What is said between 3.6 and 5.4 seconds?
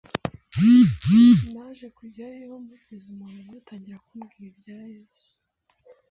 atangira kumbwira ibya Yesu,